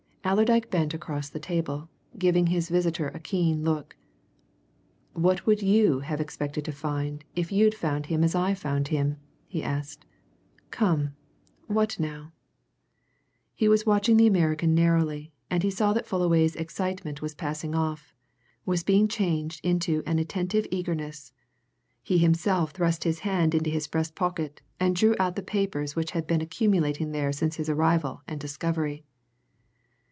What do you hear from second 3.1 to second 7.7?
keen look. "What would you have expected to find if